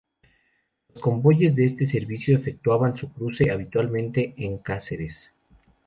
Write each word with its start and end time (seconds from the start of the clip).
Los 0.89 0.99
convoyes 0.99 1.55
de 1.55 1.63
este 1.65 1.85
servicio 1.85 2.35
efectuaban 2.35 2.97
su 2.97 3.13
cruce, 3.13 3.51
habitualmente, 3.51 4.33
en 4.37 4.57
Cáceres. 4.57 5.31